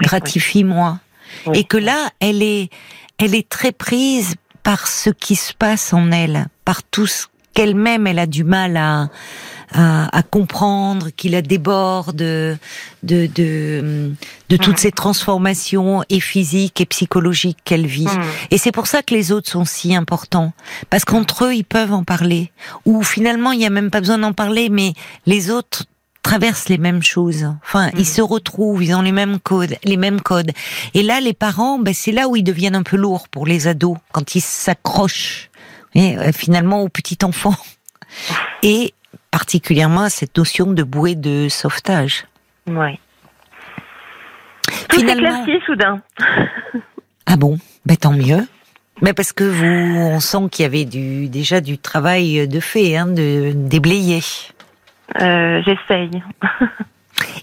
[0.00, 0.98] gratifie-moi.
[1.54, 2.70] Et que là, elle est,
[3.18, 8.06] elle est très prise par ce qui se passe en elle, par tout ce qu'elle-même
[8.06, 9.08] elle a du mal à,
[9.72, 12.56] à, comprendre, qui la déborde de,
[13.02, 13.26] de,
[14.48, 14.78] de, toutes mm.
[14.78, 18.06] ces transformations et physiques et psychologiques qu'elle vit.
[18.06, 18.22] Mm.
[18.52, 20.52] Et c'est pour ça que les autres sont si importants.
[20.88, 22.52] Parce qu'entre eux, ils peuvent en parler.
[22.86, 24.92] Ou finalement, il n'y a même pas besoin d'en parler, mais
[25.26, 25.84] les autres
[26.28, 27.46] traversent les mêmes choses.
[27.62, 28.04] Enfin, ils mm.
[28.04, 30.50] se retrouvent, ils ont les mêmes codes, les mêmes codes.
[30.92, 33.66] Et là, les parents, ben, c'est là où ils deviennent un peu lourds pour les
[33.66, 35.48] ados, quand ils s'accrochent
[35.96, 37.54] euh, finalement au petit enfant.
[38.62, 38.92] Et
[39.30, 42.26] particulièrement à cette notion de bouée de sauvetage.
[42.66, 42.98] Oui.
[44.90, 45.46] Tout finalement...
[45.64, 46.02] soudain.
[47.24, 47.58] ah bon?
[47.86, 48.46] Ben, Tant mieux.
[49.00, 52.96] Mais parce que vous, on sent qu'il y avait du, déjà du travail de fait,
[52.96, 54.20] hein, de déblayer.
[55.20, 56.22] Euh, J'essaye.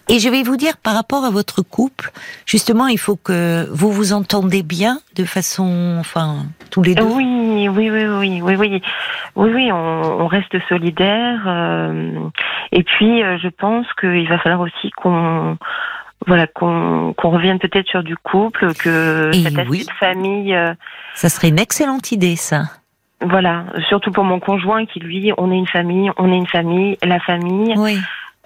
[0.07, 2.11] Et je vais vous dire par rapport à votre couple,
[2.45, 7.03] justement, il faut que vous vous entendez bien de façon, enfin, tous les deux.
[7.03, 8.81] Oui, oui, oui, oui, oui, oui,
[9.35, 11.43] oui, oui on, reste solidaires.
[11.47, 12.19] Euh,
[12.71, 15.57] et puis, euh, je pense qu'il va falloir aussi qu'on
[16.27, 19.85] voilà qu'on qu revienne peut-être sur du couple, que et cette oui.
[19.99, 20.55] famille.
[20.55, 20.73] Euh,
[21.13, 22.63] ça serait une excellente idée, ça.
[23.21, 26.97] Voilà, surtout pour mon conjoint qui lui, on est une famille, on est une famille,
[27.01, 27.73] la famille.
[27.77, 27.97] Oui.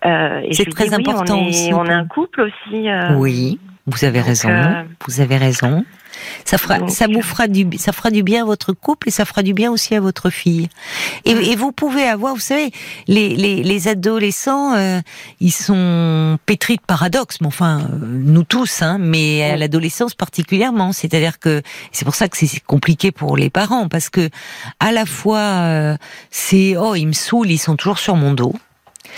[0.05, 1.73] Euh, c'est très important on est, aussi.
[1.73, 2.89] On est un couple aussi.
[2.89, 4.49] Euh, oui, vous avez raison.
[4.49, 5.83] Euh, vous avez raison.
[6.45, 9.25] Ça fera, ça vous fera du, ça fera du bien à votre couple et ça
[9.25, 10.69] fera du bien aussi à votre fille.
[11.25, 12.71] Et, et vous pouvez avoir, vous savez,
[13.07, 15.01] les, les, les adolescents,
[15.39, 17.41] ils sont pétris de paradoxes.
[17.41, 20.93] Mais enfin, nous tous, hein, mais à l'adolescence particulièrement.
[20.93, 24.29] C'est-à-dire que c'est pour ça que c'est compliqué pour les parents parce que
[24.79, 25.97] à la fois,
[26.31, 28.53] c'est oh, ils me saoulent, ils sont toujours sur mon dos.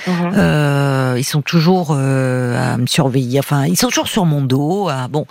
[0.07, 0.33] Mhm.
[0.35, 3.39] Euh, ils sont toujours euh, à me surveiller.
[3.39, 4.89] Enfin, ils sont toujours sur mon dos.
[5.09, 5.25] bon.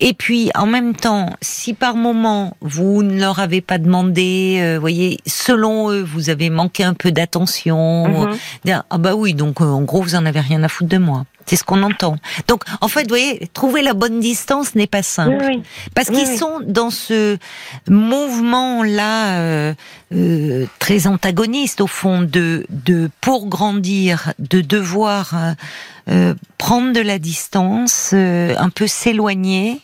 [0.00, 4.78] Et puis, en même temps, si par moment vous ne leur avez pas demandé, euh,
[4.78, 8.08] voyez, selon eux, vous avez manqué un peu d'attention.
[8.08, 8.82] Mhm.
[8.90, 11.24] Ah bah oui, donc en gros, vous en avez rien à foutre de moi.
[11.46, 12.16] C'est ce qu'on entend.
[12.48, 15.60] Donc, en fait, vous voyez, trouver la bonne distance n'est pas simple.
[15.94, 17.38] Parce qu'ils sont dans ce
[17.88, 19.74] mouvement-là euh,
[20.12, 25.54] euh, très antagoniste, au fond, de, de pour grandir, de devoir
[26.08, 29.80] euh, prendre de la distance, un peu s'éloigner.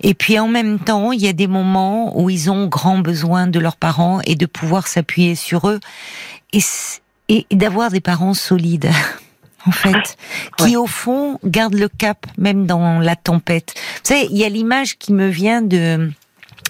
[0.00, 3.46] Et puis en même temps, il y a des moments où ils ont grand besoin
[3.46, 5.80] de leurs parents et de pouvoir s'appuyer sur eux
[6.52, 6.60] et,
[7.28, 8.90] et d'avoir des parents solides.
[9.66, 10.16] en fait,
[10.58, 13.74] qui au fond garde le cap même dans la tempête.
[13.76, 16.10] Vous savez, il y a l'image qui me vient de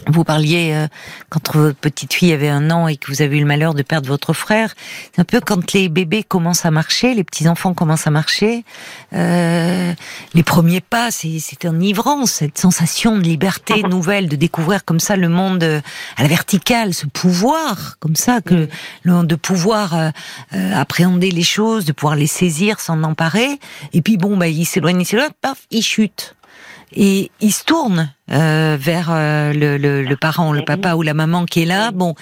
[0.06, 0.88] vous parliez euh,
[1.28, 3.82] quand votre petite fille avait un an et que vous avez eu le malheur de
[3.82, 4.74] perdre votre frère.
[5.14, 8.64] C'est un peu quand les bébés commencent à marcher, les petits enfants commencent à marcher.
[9.12, 9.92] Euh,
[10.34, 15.28] les premiers pas, c'est enivrant cette sensation de liberté nouvelle, de découvrir comme ça le
[15.28, 15.80] monde euh,
[16.16, 18.68] à la verticale, ce pouvoir comme ça que
[19.04, 20.10] de pouvoir euh,
[20.54, 23.58] euh, appréhender les choses, de pouvoir les saisir, s'en emparer.
[23.92, 26.35] Et puis bon, bah il s'éloigne, il s'éloigne, paf, il chute
[26.96, 31.14] et il se tourne euh, vers euh, le, le, le, parent, le papa ou la
[31.14, 31.90] maman qui est là.
[31.92, 32.14] Bon,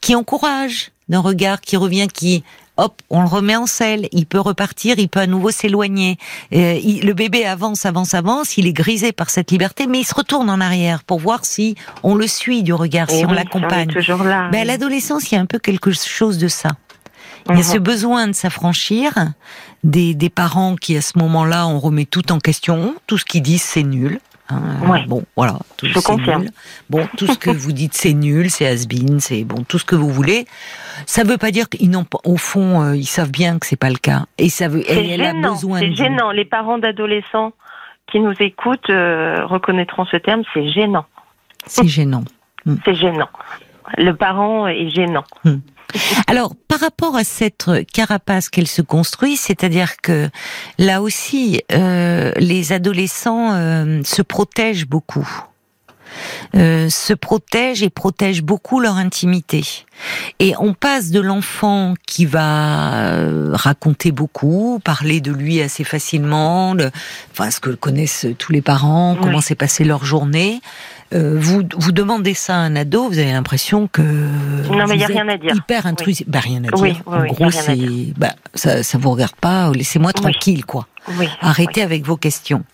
[0.00, 2.44] qui encourage, d'un regard qui revient, qui
[2.76, 6.18] hop, on le remet en selle, il peut repartir, il peut à nouveau s'éloigner.
[6.52, 10.14] Euh, le bébé avance, avance, avance, il est grisé par cette liberté, mais il se
[10.14, 13.36] retourne en arrière pour voir si on le suit du regard, si Et on oui,
[13.36, 13.88] l'accompagne.
[14.52, 16.70] Ben, à l'adolescence, il y a un peu quelque chose de ça.
[17.50, 17.82] Il y a ce Mhm.
[17.82, 19.12] besoin de s'affranchir
[19.84, 22.94] des, des parents qui, à ce moment-là, on remet tout en question.
[23.06, 24.18] Tout ce qu'ils disent, c'est nul.
[24.48, 25.04] Hein, Ouais.
[25.06, 25.58] Bon, voilà.
[25.76, 26.42] Tout, Je confirme.
[26.42, 26.50] nul.
[26.88, 29.96] Bon, tout ce que vous dites, c'est nul, c'est has-been, c'est bon, tout ce que
[29.96, 30.46] vous voulez.
[31.04, 33.76] Ça veut pas dire qu'ils n'ont pas, au fond, euh, ils savent bien que c'est
[33.76, 34.26] pas le cas.
[34.38, 36.30] Et ça veut, elle, elle a besoin C'est gênant.
[36.30, 37.52] Les parents d'adolescents
[38.10, 40.42] qui nous écoutent euh, reconnaîtront ce terme.
[40.54, 41.06] C'est gênant.
[41.66, 42.22] C'est gênant.
[42.84, 43.28] C'est gênant.
[43.96, 45.24] Le parent est gênant.
[46.26, 50.28] Alors, par rapport à cette carapace qu'elle se construit, c'est-à-dire que
[50.78, 55.28] là aussi, euh, les adolescents euh, se protègent beaucoup.
[56.54, 59.64] Euh, se protègent et protègent beaucoup leur intimité.
[60.38, 66.90] Et on passe de l'enfant qui va raconter beaucoup, parler de lui assez facilement, le,
[67.32, 70.60] enfin ce que connaissent tous les parents, comment s'est passée leur journée.
[71.14, 75.00] Euh, vous vous demandez ça à un ado, vous avez l'impression que Non, mais il
[75.00, 75.54] y a rien à dire.
[75.54, 76.28] Hyper intrusif.
[76.28, 76.72] Bah rien à dire.
[76.78, 77.76] Oui, oui, en oui, gros, c'est
[78.16, 79.70] bah ça ça vous regarde pas.
[79.72, 80.20] Laissez-moi Oui.
[80.22, 80.86] tranquille quoi.
[81.18, 81.28] Oui.
[81.40, 82.64] Arrêtez avec vos questions.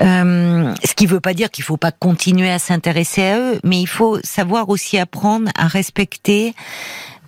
[0.00, 3.80] Euh, ce qui veut pas dire qu'il faut pas continuer à s'intéresser à eux, mais
[3.80, 6.54] il faut savoir aussi apprendre à respecter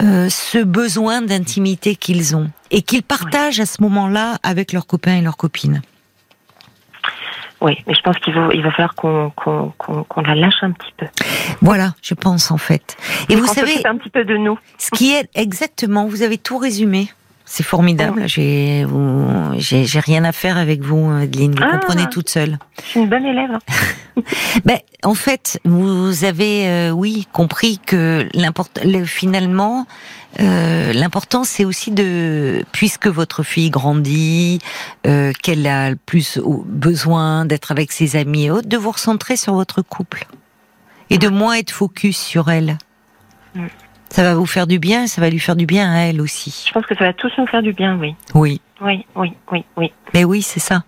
[0.03, 5.17] euh, ce besoin d'intimité qu'ils ont et qu'ils partagent à ce moment-là avec leurs copains
[5.17, 5.83] et leurs copines.
[7.61, 10.63] Oui, mais je pense qu'il va, il va falloir qu'on qu'on qu'on qu'on la lâche
[10.63, 11.07] un petit peu.
[11.61, 12.97] Voilà, je pense en fait.
[13.29, 14.59] Et vous savez, un petit peu de nous.
[14.79, 17.11] ce qui est exactement, vous avez tout résumé.
[17.53, 18.29] C'est formidable.
[18.29, 18.87] J'ai,
[19.59, 21.51] j'ai, j'ai rien à faire avec vous, Adeline.
[21.57, 21.79] Vous Ah.
[21.79, 22.59] comprenez toute seule.
[22.81, 23.51] Je suis une bonne élève.
[23.53, 23.59] hein.
[24.65, 28.29] Ben, en fait, vous avez, euh, oui, compris que
[28.85, 29.87] le- finalement,
[30.39, 34.61] euh, l'important, c'est aussi de, puisque votre fille grandit,
[35.09, 39.37] euh, qu'elle a le plus besoin d'être avec ses amis et autres, de vous recentrer
[39.37, 40.29] sur votre couple
[41.09, 42.79] et de moins être focus sur elle.
[44.11, 46.65] Ça va vous faire du bien, ça va lui faire du bien à elle aussi.
[46.67, 48.15] Je pense que ça va tous nous faire du bien, oui.
[48.35, 49.93] Oui, Oui, oui, oui, oui.
[50.15, 50.83] mais oui, c'est ça.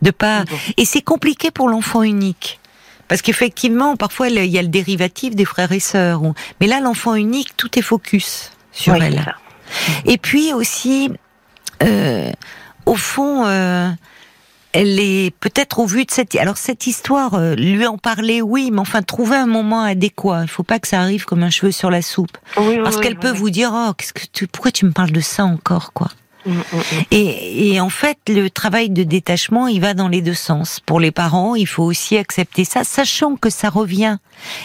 [0.00, 0.44] De pas.
[0.44, 0.56] Bon.
[0.76, 2.60] Et c'est compliqué pour l'enfant unique.
[3.08, 6.22] Parce qu'effectivement, parfois, il y a le dérivatif des frères et sœurs.
[6.60, 9.34] Mais là, l'enfant unique, tout est focus sur Oui, elle.
[10.06, 11.10] Et puis aussi,
[11.82, 12.30] euh,
[12.86, 13.90] au fond, euh,
[14.72, 16.34] elle est peut-être au vu de cette...
[16.36, 20.42] Alors cette histoire, euh, lui en parler, oui, mais enfin, trouver un moment adéquat.
[20.42, 22.36] Il faut pas que ça arrive comme un cheveu sur la soupe.
[22.56, 24.92] Oui, Parce oui, qu'elle oui, peut vous dire, oh, qu'est-ce que tu, pourquoi tu me
[24.92, 26.08] parles de ça encore, quoi?
[26.44, 26.82] Mm, mm, mm.
[27.10, 30.80] et, et en fait, le travail de détachement, il va dans les deux sens.
[30.84, 34.18] Pour les parents, il faut aussi accepter ça, sachant que ça revient.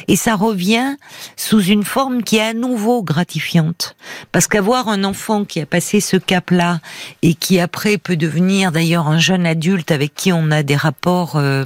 [0.07, 0.95] Et ça revient
[1.35, 3.95] sous une forme qui est à nouveau gratifiante.
[4.31, 6.79] Parce qu'avoir un enfant qui a passé ce cap-là
[7.21, 11.35] et qui après peut devenir d'ailleurs un jeune adulte avec qui on a des rapports
[11.35, 11.65] euh,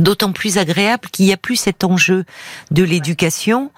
[0.00, 2.24] d'autant plus agréables qu'il n'y a plus cet enjeu
[2.70, 3.70] de l'éducation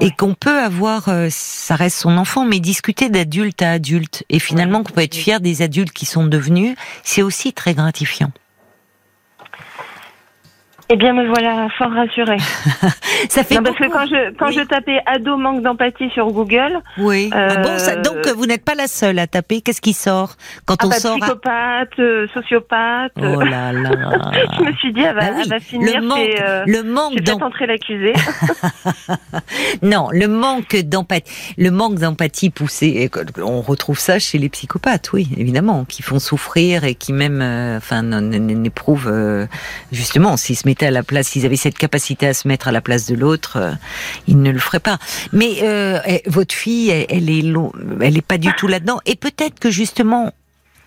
[0.00, 4.24] et qu'on peut avoir, euh, ça reste son enfant, mais discuter d'adulte à adulte.
[4.28, 8.32] Et finalement qu'on peut être fier des adultes qui sont devenus, c'est aussi très gratifiant.
[10.88, 12.36] Eh bien, me voilà fort rassurée.
[13.28, 14.54] Ça fait Non, parce que quand je quand Oui.
[14.54, 17.28] je tapais ado manque d'empathie sur Google, Oui.
[17.32, 19.62] Ah bon, ça- Euh, donc vous n'êtes pas la seule à taper.
[19.62, 23.12] Qu'est-ce qui sort quand ah on bah, sort psychopathe, euh, sociopathe.
[23.16, 23.90] Oh là là.
[24.58, 26.64] je me suis dit, elle va, Bah oui, elle va finir le manque, chez, euh,
[26.66, 28.12] le manque chez d'em- peut-être entrer l'accusé.
[29.82, 33.10] Non, le manque d'empathie, le manque d'empathie poussé,
[33.42, 37.78] on retrouve ça chez les psychopathes, oui, évidemment, qui font souffrir et qui même, euh,
[37.78, 39.46] enfin, n'éprouvent euh,
[39.90, 42.72] justement, s'ils se mettaient à la place, s'ils avaient cette capacité à se mettre à
[42.72, 43.72] la place de l'autre, euh,
[44.28, 44.98] ils ne le feraient pas.
[45.32, 48.98] Mais euh, eh, votre fille, elle, elle est, lo- elle est pas du tout là-dedans,
[49.06, 50.32] et peut-être que justement,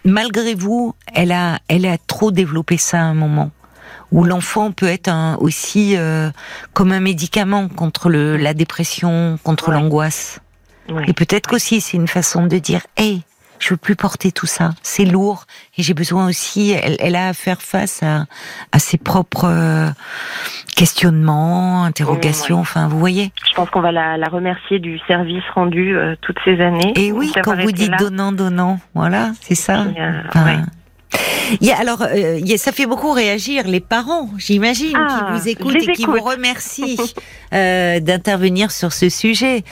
[0.05, 3.49] malgré vous, elle a, elle a trop développé ça à un moment
[4.11, 6.29] où l'enfant peut être un, aussi euh,
[6.73, 9.75] comme un médicament contre le, la dépression, contre Ouais.
[9.75, 10.39] l'angoisse.
[10.89, 11.03] Ouais.
[11.07, 13.21] Et peut-être qu'aussi c'est une façon de dire, hey,
[13.59, 15.45] je veux plus porter tout ça, c'est lourd
[15.77, 16.71] et j'ai besoin aussi.
[16.71, 18.25] Elle, elle a à faire face à,
[18.71, 19.89] à ses propres euh,
[20.75, 22.55] questionnements, interrogations.
[22.57, 22.61] Ouais.
[22.61, 23.31] Enfin, vous voyez.
[23.49, 26.93] Je pense qu'on va la, la remercier du service rendu euh, toutes ces années.
[26.95, 27.97] Et oui, quand vous dites là.
[27.97, 29.85] donnant, donnant, voilà, c'est ça.
[29.85, 30.59] Puis, euh, Enfin, ouais.
[31.61, 35.47] Il y a, alors, euh, ça fait beaucoup réagir les parents, j'imagine, Ah, qui vous
[35.49, 36.97] écoutent et qui vous remercient
[37.53, 39.63] euh, d'intervenir sur ce sujet.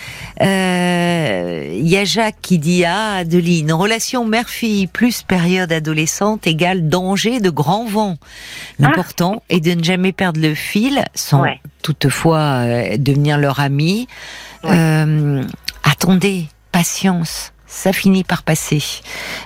[0.42, 6.90] Euh, Il y a Jacques qui dit ah Adeline, relation mère-fille plus période adolescente égale
[6.90, 8.18] danger de grand vent.
[8.80, 11.60] L'important est de ne jamais perdre le fil, sans Ouais.
[11.84, 14.08] toutefois euh, devenir leur ami.
[14.64, 14.72] Ouais.
[14.74, 15.44] Euh,
[15.84, 18.84] attendez, patience ça finit par passer.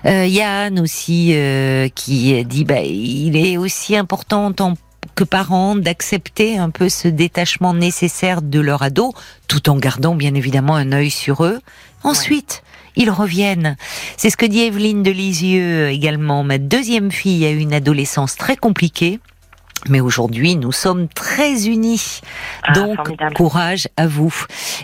[0.05, 4.75] Euh, Yann aussi euh, qui dit bah il est aussi important en tant
[5.15, 9.13] que parents d'accepter un peu ce détachement nécessaire de leur ado,
[9.47, 11.59] tout en gardant bien évidemment un œil sur eux.
[12.03, 12.63] Ensuite,
[12.95, 13.75] ils reviennent.
[14.17, 16.43] C'est ce que dit Evelyne de Lisieux également.
[16.43, 19.19] Ma deuxième fille a eu une adolescence très compliquée.
[19.89, 22.21] Mais aujourd'hui, nous sommes très unis.
[22.63, 23.33] Ah, Donc, formidable.
[23.33, 24.33] courage à vous.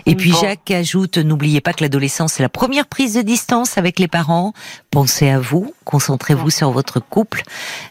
[0.06, 0.32] Et puis.
[0.40, 4.52] Jacques ajoute, n'oubliez pas que l'adolescence, c'est la première prise de distance avec les parents.
[4.90, 7.42] Pensez à vous, concentrez-vous sur votre couple.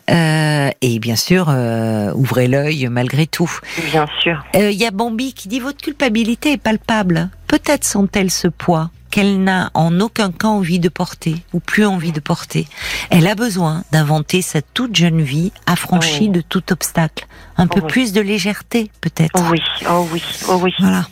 [0.10, 3.52] Euh, et bien sûr, euh, ouvrez l'œil malgré tout.
[3.92, 4.44] Bien sûr.
[4.56, 7.30] Euh, Il y a Bambi qui dit, votre culpabilité est palpable.
[7.48, 12.12] Peut-être sent-elle ce poids qu'elle n'a en aucun cas envie de porter ou plus envie
[12.12, 12.68] de porter.
[13.10, 16.30] Elle a besoin d'inventer sa toute jeune vie affranchie Oui.
[16.30, 17.28] de tout obstacle.
[17.58, 17.88] Un peu Oui.
[17.88, 19.50] plus de légèreté, peut-être.
[19.52, 21.08] Oui, oh oui, oh oui, Voilà.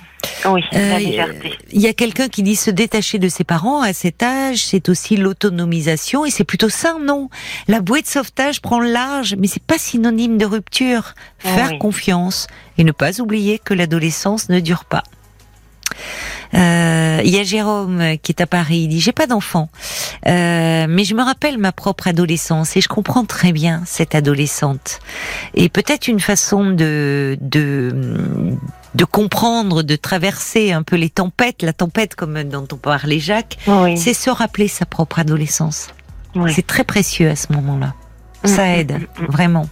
[0.46, 1.54] oui, la Euh, légèreté.
[1.72, 4.90] Il y a quelqu'un qui dit se détacher de ses parents à cet âge, c'est
[4.90, 7.30] aussi l'autonomisation et c'est plutôt sain, non?
[7.68, 11.14] La bouée de sauvetage prend le large, mais c'est pas synonyme de rupture.
[11.40, 11.78] Faire Oui.
[11.80, 15.04] confiance et ne pas oublier que l'adolescence ne dure pas.
[16.56, 18.80] Euh, Il y a Jérôme qui est à Paris.
[18.84, 19.70] Il dit j'ai pas d'enfant,
[20.28, 25.00] Euh, mais je me rappelle ma propre adolescence et je comprends très bien cette adolescente.
[25.54, 28.56] Et peut-être une façon de de
[28.96, 33.58] de comprendre, de traverser un peu les tempêtes, la tempête comme dont on parlait Jacques,
[33.68, 35.90] Oui, c'est se rappeler sa propre adolescence.
[36.36, 36.52] oui.
[36.54, 37.94] C'est très précieux à ce moment-là.
[38.46, 39.28] Ça Mm, aide, mm, mm.
[39.30, 39.68] vraiment.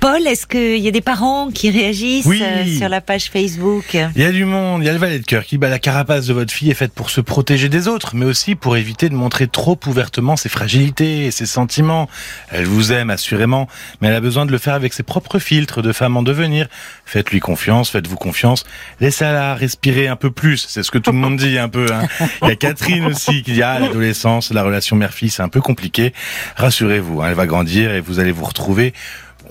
[0.00, 2.42] Paul, est-ce qu'il y a des parents qui réagissent Oui.
[2.42, 3.94] euh, sur la page Facebook?
[3.94, 5.78] Il y a du monde, il y a le valet de cœur qui bat la
[5.78, 9.08] carapace de votre fille est faite pour se protéger des autres, mais aussi pour éviter
[9.08, 12.06] de montrer trop ouvertement ses fragilités et ses sentiments.
[12.50, 13.66] Elle vous aime assurément,
[14.02, 16.66] mais elle a besoin de le faire avec ses propres filtres de femme en devenir.
[17.06, 18.64] Faites-lui confiance, faites-vous confiance,
[19.00, 20.66] laissez-la respirer un peu plus.
[20.68, 21.86] C'est ce que tout le monde dit un peu.
[21.90, 22.06] hein.
[22.42, 25.62] Il y a Catherine aussi qui dit ah l'adolescence, la relation mère-fille c'est un peu
[25.62, 26.12] compliqué.
[26.56, 28.92] Rassurez-vous, hein, elle va grandir et vous allez vous retrouver.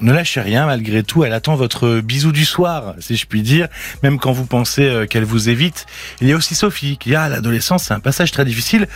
[0.01, 3.67] Ne lâchez rien malgré tout, elle attend votre bisou du soir, si je puis dire,
[4.01, 5.85] même quand vous pensez euh, qu'elle vous évite.
[6.19, 8.87] Il y a aussi Sophie qui dit ah l'adolescence c'est un passage très difficile.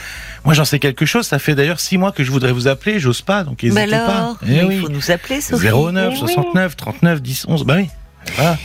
[0.43, 2.99] Moi j'en sais quelque chose, ça fait d'ailleurs six mois que je voudrais vous appeler,
[2.99, 4.37] j'ose pas, donc Bah n'hésitez alors, pas.
[4.43, 4.75] Eh mais oui.
[4.75, 5.67] il faut nous appeler, Sophie.
[5.67, 6.17] 09 Eh oui.
[6.19, 7.89] 69 39 10 11 bah oui
[8.35, 8.57] voilà.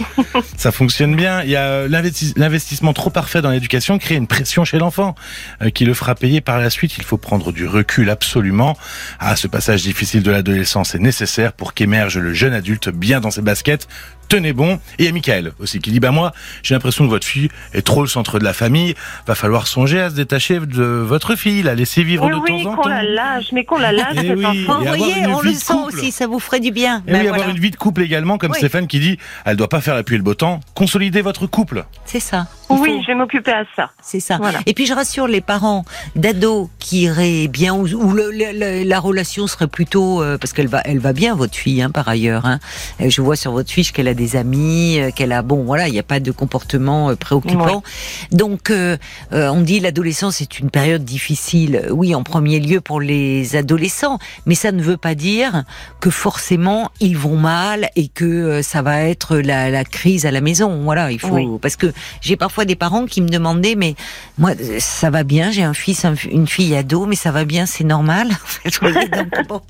[0.57, 1.43] ça fonctionne bien.
[1.43, 5.15] Il y a euh, l'investi- l'investissement trop parfait dans l'éducation crée une pression chez l'enfant
[5.63, 6.97] euh, qui le fera payer par la suite.
[6.99, 8.77] Il faut prendre du recul absolument.
[9.21, 13.31] Ah, ce passage difficile de l'adolescence est nécessaire pour qu'émerge le jeune adulte bien dans
[13.31, 13.89] ses baskets.
[14.33, 14.77] Tenez bon.
[14.99, 17.51] Et il y a Michael aussi qui dit bah moi j'ai l'impression que votre fille
[17.75, 18.95] est trop le centre de la famille.
[19.27, 22.63] Va falloir songer à se détacher de votre fille, la laisser vivre Oui, de oui,
[22.65, 22.89] temps en qu'on temps.
[22.89, 24.47] la lâche, mais qu'on la lâche, Eh cet oui.
[24.47, 24.79] enfant.
[24.79, 25.99] Vous voyez, on le sent couple.
[25.99, 27.03] aussi, ça vous ferait du bien.
[27.07, 27.35] Et Ben oui, voilà.
[27.43, 28.57] avoir une vie de couple également, comme Oui.
[28.57, 30.61] Stéphane qui dit, elle doit pas faire la pluie et le beau temps.
[30.75, 31.85] Consolider votre couple.
[32.07, 32.47] C'est ça.
[32.77, 33.91] Il Oui, faut- je vais m'occuper à ça.
[34.03, 34.37] C'est ça.
[34.39, 34.61] Voilà.
[34.67, 35.85] Et puis je rassure les parents
[36.17, 40.53] d'ados qui iraient bien ou, ou le- le- le- la relation serait plutôt euh, parce
[40.53, 42.47] qu'elle va elle va bien votre fille hein, par ailleurs.
[42.47, 42.59] Hein.
[43.01, 45.89] Euh, Je vois sur votre fiche qu'elle a des amis, euh, qu'elle a bon voilà
[45.89, 47.83] il n'y a pas de comportement euh, préoccupant.
[48.31, 48.97] Donc euh,
[49.33, 51.87] euh, on dit l'adolescence est une période difficile.
[51.91, 55.65] Oui en premier lieu pour les adolescents, mais ça ne veut pas dire
[56.01, 60.41] que forcément ils vont mal et que ça va être la, la crise à la
[60.41, 60.81] maison.
[60.83, 61.47] Voilà il faut Oui.
[61.61, 63.95] parce que j'ai parfois des parents qui me demandaient mais
[64.39, 65.51] moi, ça va bien.
[65.51, 68.29] J'ai un fils, un- une fille ado, mais ça va bien, c'est normal.
[68.81, 69.61] Donc, bon.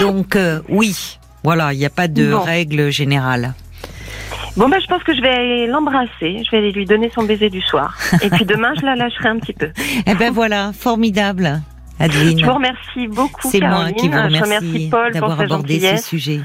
[0.00, 2.40] Donc, euh, oui, voilà, il n'y a pas de Bon.
[2.40, 3.54] règle générale.
[4.56, 6.42] Bon, bah, je pense que je vais l'embrasser.
[6.44, 7.96] Je vais lui donner son baiser du soir.
[8.22, 9.70] Et puis demain, je la lâcherai un petit peu.
[10.06, 11.62] Eh ben voilà, formidable,
[11.98, 12.44] Je Adeline.
[12.44, 13.96] vous remercie beaucoup, C'est moi Caroline.
[13.96, 16.40] qui vous Je remercie Paul d'avoir abordé ce sujet.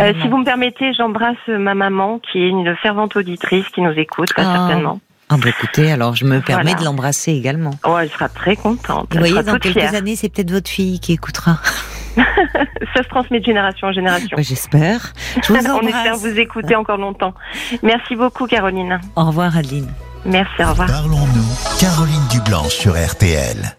[0.00, 3.92] Euh, si vous me permettez, j'embrasse ma maman, qui est une fervente auditrice, qui nous
[3.92, 4.54] écoute, très Ah.
[4.68, 5.00] certainement.
[5.28, 6.78] Ah bah écoutez, alors je me permets Voilà.
[6.78, 7.72] de l'embrasser également.
[7.84, 9.08] Oh, elle sera très contente.
[9.10, 9.94] Vous voyez, sera dans toute quelques fière.
[9.94, 11.58] années, c'est peut-être votre fille qui écoutera.
[12.16, 14.36] Ça se transmet de génération en génération.
[14.36, 15.12] Bah, J'espère.
[15.42, 17.34] Je vous On espère vous écouter encore longtemps.
[17.82, 19.00] Merci beaucoup, Caroline.
[19.16, 19.88] Au revoir, Adeline.
[20.24, 20.88] Merci, au revoir.
[20.88, 23.74] Parlons-nous, Caroline Dublanche sur RTL.